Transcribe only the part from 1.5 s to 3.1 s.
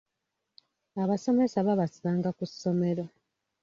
babasanga ku ssomero.